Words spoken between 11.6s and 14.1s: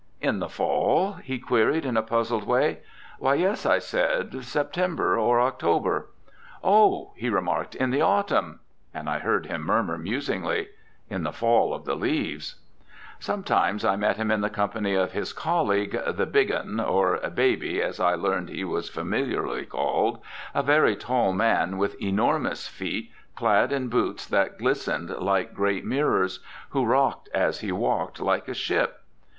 of the leaves." Sometimes I